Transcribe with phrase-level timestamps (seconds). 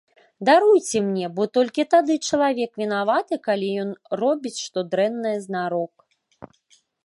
[0.47, 3.91] Даруйце мне, бо толькі тады чалавек вінаваты, калі ён
[4.25, 5.93] робіць што дрэннае знарок.